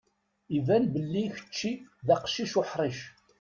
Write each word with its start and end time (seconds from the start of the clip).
Iban 0.57 0.83
belli 0.93 1.23
kečči 1.35 1.71
d 2.05 2.07
aqcic 2.15 2.53
uḥṛic. 2.61 2.99